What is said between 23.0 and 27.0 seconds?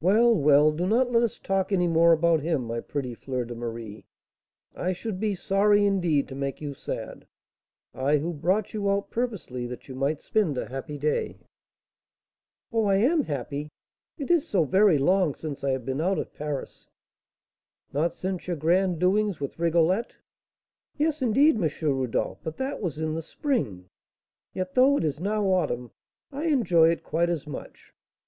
the spring. Yet, though it is now autumn, I enjoy